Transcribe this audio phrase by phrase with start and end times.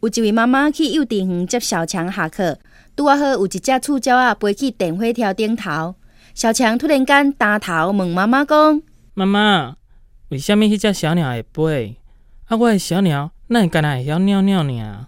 [0.00, 2.58] 有一位妈妈去幼稚园接小强下课，
[2.94, 5.96] 拄啊好有一只触角啊飞去电火条顶头。
[6.34, 8.82] 小强突然间打头问妈妈讲
[9.14, 9.76] ：“妈妈，
[10.28, 11.96] 为什么迄只小鸟会飞？
[12.46, 15.06] 啊，我的小鸟那会干哪会晓尿尿呢？”